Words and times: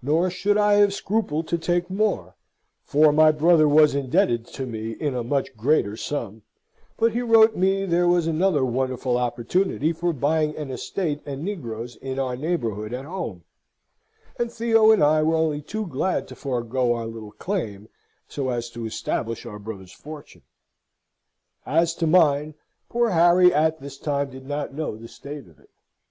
Nor 0.00 0.30
should 0.30 0.56
I 0.56 0.76
have 0.76 0.94
scrupled 0.94 1.46
to 1.48 1.58
take 1.58 1.90
more 1.90 2.36
(for 2.84 3.12
my 3.12 3.30
brother 3.30 3.68
was 3.68 3.94
indebted 3.94 4.46
to 4.46 4.64
me 4.64 4.92
in 4.92 5.14
a 5.14 5.22
much 5.22 5.58
greater 5.58 5.94
sum), 5.94 6.40
but 6.96 7.12
he 7.12 7.20
wrote 7.20 7.54
me 7.54 7.84
there 7.84 8.08
was 8.08 8.26
another 8.26 8.64
wonderful 8.64 9.18
opportunity 9.18 9.92
for 9.92 10.14
buying 10.14 10.56
an 10.56 10.70
estate 10.70 11.20
and 11.26 11.42
negroes 11.44 11.96
in 11.96 12.18
our 12.18 12.34
neighbourhood 12.34 12.94
at 12.94 13.04
home; 13.04 13.44
and 14.38 14.50
Theo 14.50 14.90
and 14.90 15.04
I 15.04 15.22
were 15.22 15.36
only 15.36 15.60
too 15.60 15.86
glad 15.86 16.28
to 16.28 16.34
forgo 16.34 16.94
our 16.94 17.06
little 17.06 17.32
claim, 17.32 17.90
so 18.26 18.48
as 18.48 18.70
to 18.70 18.86
establish 18.86 19.44
our 19.44 19.58
brother's 19.58 19.92
fortune. 19.92 20.44
As 21.66 21.94
to 21.96 22.06
mine, 22.06 22.54
poor 22.88 23.10
Harry 23.10 23.52
at 23.52 23.80
this 23.80 23.98
time 23.98 24.30
did 24.30 24.46
not 24.46 24.72
know 24.72 24.96
the 24.96 25.08
state 25.08 25.46
of 25.46 25.60
it. 25.60 25.68